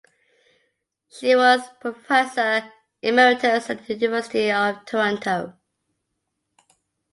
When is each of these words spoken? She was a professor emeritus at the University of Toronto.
She 1.11 1.35
was 1.35 1.59
a 1.61 1.75
professor 1.79 2.73
emeritus 3.03 3.69
at 3.69 3.85
the 3.85 3.93
University 3.93 4.51
of 4.51 4.83
Toronto. 4.87 5.53